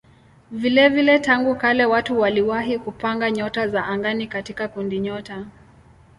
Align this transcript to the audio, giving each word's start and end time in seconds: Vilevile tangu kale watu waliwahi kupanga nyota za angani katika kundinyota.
Vilevile 0.51 1.19
tangu 1.19 1.55
kale 1.55 1.85
watu 1.85 2.19
waliwahi 2.19 2.79
kupanga 2.79 3.31
nyota 3.31 3.67
za 3.67 3.85
angani 3.85 4.27
katika 4.27 4.67
kundinyota. 4.67 5.45